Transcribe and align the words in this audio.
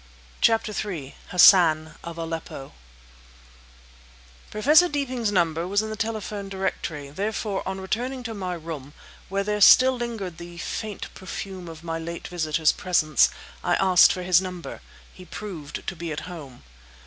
CHAPTER 0.41 0.73
III 0.91 1.13
"HASSAN 1.27 1.93
OF 2.03 2.17
ALEPPO" 2.17 2.71
Professor 4.49 4.89
Deeping's 4.89 5.31
number 5.31 5.67
was 5.67 5.83
in 5.83 5.91
the 5.91 5.95
telephone 5.95 6.49
directory, 6.49 7.11
therefore, 7.11 7.61
on 7.67 7.79
returning 7.79 8.23
to 8.23 8.33
my 8.33 8.55
room, 8.55 8.93
where 9.29 9.43
there 9.43 9.61
still 9.61 9.95
lingered 9.95 10.39
the 10.39 10.57
faint 10.57 11.13
perfume 11.13 11.67
of 11.69 11.83
my 11.83 11.99
late 11.99 12.27
visitor's 12.27 12.71
presence, 12.71 13.29
I 13.63 13.75
asked 13.75 14.11
for 14.11 14.23
his 14.23 14.41
number. 14.41 14.81
He 15.13 15.23
proved 15.23 15.85
to 15.85 15.95
be 15.95 16.11
at 16.11 16.21
home. 16.21 16.63